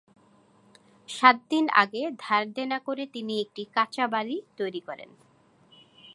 [1.09, 5.09] সাত দিন আগে ধারদেনা করে তিনি একটি কাঁচা বাড়ি তৈরি করেন।